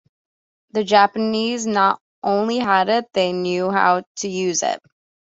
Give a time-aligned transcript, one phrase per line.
[0.71, 4.81] The Japanese not only had it, they knew how to use it.